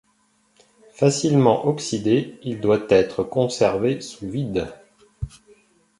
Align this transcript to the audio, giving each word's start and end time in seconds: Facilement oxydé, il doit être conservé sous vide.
Facilement 0.93 1.67
oxydé, 1.67 2.39
il 2.41 2.59
doit 2.59 2.87
être 2.89 3.23
conservé 3.23 4.01
sous 4.01 4.27
vide. 4.27 4.67